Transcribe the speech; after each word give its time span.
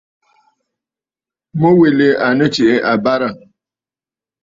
Mû 1.59 1.67
wilì 1.79 2.07
à 2.25 2.27
nɨ 2.37 2.45
tsiʼ 2.53 2.69
ì 2.73 2.77
àbə̀rə̀. 2.91 3.29